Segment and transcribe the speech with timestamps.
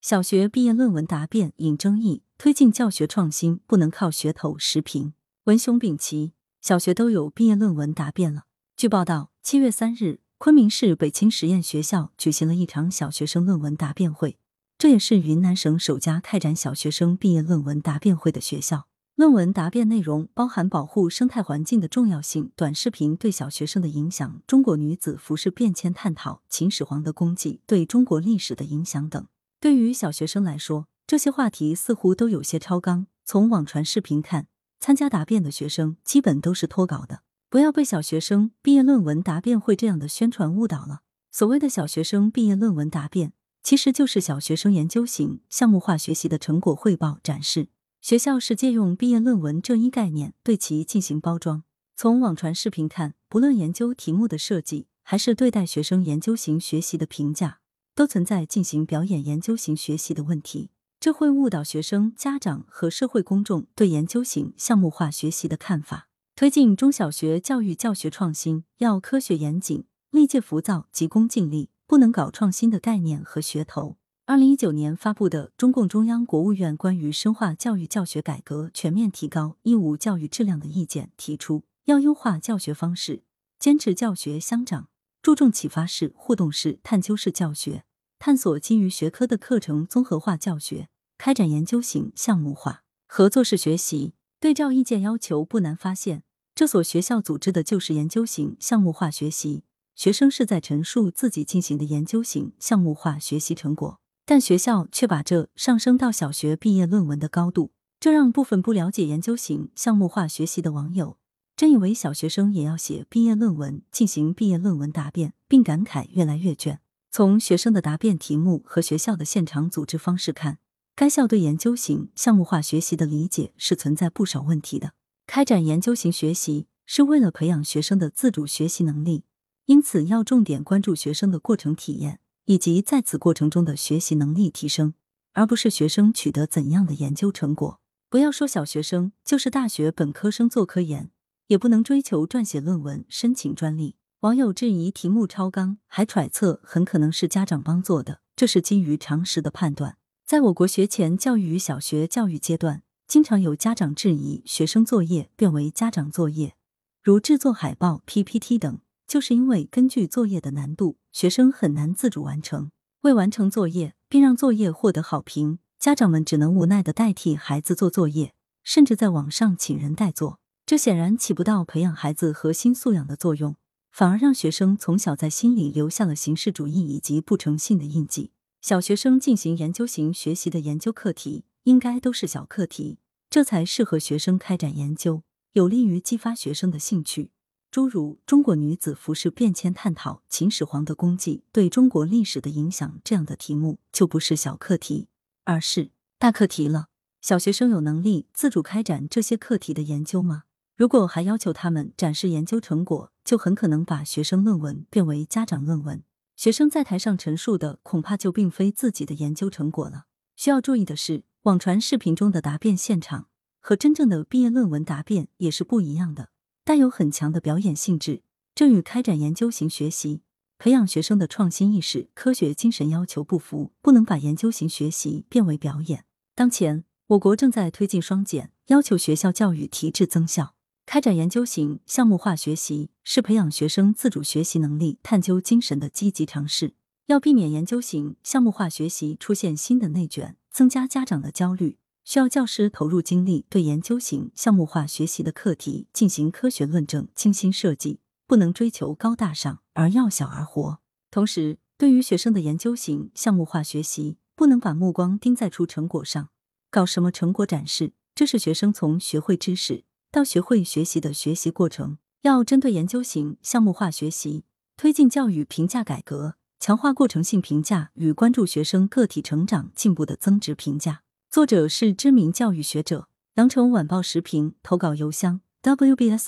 [0.00, 5.12] 小学毕业论文答辩引争议，推进教学创新不能靠噱头时评。
[5.44, 8.44] 文雄丙奇，小学都有毕业论文答辩了。
[8.76, 14.38] 据报道，七月三日，昆明市北青实验学校举行了一场小学生论文答辩会，
[14.78, 18.86] 这也是云南省首家开展小学生毕业论文答辩会的学校。
[19.16, 29.26] 论文答辩内容包含保护生态环境的重要性、短视频对小学生的影响、中国女子服饰变迁探讨、秦始皇的功绩对中国历史的影响等。
[29.60, 33.08] 对于小学生来说，这些话题似乎都有些超纲。
[33.24, 34.46] 从网传视频看，
[34.78, 37.22] 参加答辩的学生基本都是脱稿的。
[37.50, 41.00] 不要被小学生毕业论文答辩会这样的宣传误导了。
[41.32, 43.32] 所谓的小学生毕业论文答辩，
[43.62, 47.68] 其实就是小学生研究型项目化学习的成果汇报展示。
[48.00, 51.64] 学校是借用毕业论文这一概念对其进行包装。
[51.96, 57.58] 从网传视频看，不论研究题目的设计，还是对待学生研究型学习的评价。
[57.98, 60.70] 都存在进行表演研究型学习的问题，
[61.00, 66.06] 这会误导学生、家长和社会公众对研究型项目化学习的看法。
[66.36, 73.96] 推进中小学教育教学创新，要科学严谨、历届浮躁、急功近利，不能搞创新的概念和噱头。
[74.26, 83.24] 二零一九年发布的中共中央、国务院关于深化教育教学改革、全面提高义务教育质量的意见提出，要优化教学方式，
[83.58, 84.86] 坚持教学相长，
[85.20, 87.82] 注重启发式、互动式、探究式教学。
[88.18, 94.14] 探索基于学科的课程综合化教学，开展研究型项目化合作式学习。
[94.40, 96.22] 对照意见要求不难发现，
[96.54, 99.64] 这所学校组织的就是研究型项目化学习，
[99.96, 111.18] 学生是在陈述自己进行的研究型项目化学习成果，但学校却把这上升到小学毕业论文的高度，这让部分不了解研究型项目化学习的网友
[111.56, 116.80] 真以为小学生也要写毕业论文，进行毕业论文答辩，并感慨越来越卷。
[117.18, 120.58] 从学生的答辩题目和学校的现场组织方式看，
[120.94, 124.92] 该校对研究型项目化学习的理解是存在不少问题的。
[125.26, 129.24] 开展研究型学习是为了培养学生的自主学习能力，
[129.66, 134.94] 因此要重点关注学生的过程体验以及在此过程中的学习能力提升，
[135.32, 137.80] 而不是学生取得怎样的研究成果。
[138.08, 141.10] 不要说小学生，就是大学本科生做科研，
[141.48, 143.96] 也不能追求撰写论文、申请专利。
[144.22, 149.96] 网友质疑题目超纲，还揣测很可能是家长帮做的，这是基于常识的判断。
[150.26, 156.56] 在我国学前教育与小学教育阶段，经常有家长质疑学生作业变为家长作业，
[157.00, 162.72] 如制作海报、PPT 等，就是因为根据作业的难度，学生很难自主完成。
[163.02, 173.54] 为完成作业并让作业获得好评，家长们只能无奈的代替孩子做作业，甚至在网上请人代做，这显然起不到培养孩子核心素养的作用。
[173.98, 178.30] 反而让学生从小在心里留下了形式主义以及不诚信的印记。
[178.60, 182.98] 小学生进行研究型学习的研究课题，应该都是小课题，
[183.28, 187.32] 这才适合学生开展研究，有利于激发学生的兴趣。
[187.72, 195.08] 诸如中国女子服饰变迁探讨、秦始皇的功绩对中国历史的影响这样的题目，就不是小课题，
[195.42, 196.86] 而是大课题了。
[197.20, 200.44] 小学生有能力自主开展这些课题的研究吗？
[200.78, 206.04] 如果还要求他们展示研究成果，就很可能把学生论文变为家长论文。
[206.36, 210.04] 学生在台上陈述的恐怕就并非自己的研究成果了。
[210.36, 213.26] 需要注意的是，网传视频中的答辩现场
[213.58, 216.28] 和真正的毕业论文答辩也是不一样的，
[216.62, 218.22] 带有很强的表演性质。
[218.54, 220.22] 这与开展研究型学习、
[220.58, 223.72] 培养学生的创新意识、科学精神要求不符。
[223.82, 226.04] 不能把研究型学习变为表演。
[226.36, 230.54] 当前，我国正在推进双减，要求学校教育提质增效。
[230.90, 236.76] 开展研究型项目化学习是培养学生自主学习能力、探究精神的积极尝试。
[237.08, 250.78] 要避免研究型项目化学习出现新的内卷，增加家长的焦虑，需要教师投入精力对研究型项目化学习的课题进行科学论证、精心设计，不能追求高大上而要小而活。
[251.10, 256.30] 同时，对于学生的研究型项目化学习，不能把目光盯在出成果上，
[256.70, 257.92] 搞什么成果展示？
[258.14, 259.84] 这是学生从学会知识。
[260.10, 264.44] 到学会学习的学习过程，要针对研究型项目化学习，
[264.76, 271.02] 推进教育评价改革，强化过程性评价与关注学生个体成长进步的增值评价。
[271.30, 276.22] 作者是知名教育学者，羊城晚报时评投稿邮箱 wbspycwb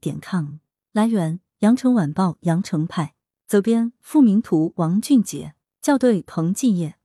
[0.00, 0.60] 点 com。
[0.92, 3.14] 来源：羊城晚报羊城派，
[3.46, 6.96] 责编：付明图，王俊杰，校对：彭继业。